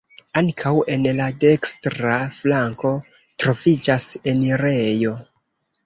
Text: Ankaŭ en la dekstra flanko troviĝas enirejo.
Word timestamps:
Ankaŭ 0.39 0.71
en 0.93 1.05
la 1.19 1.27
dekstra 1.43 2.17
flanko 2.39 2.95
troviĝas 3.45 4.11
enirejo. 4.35 5.19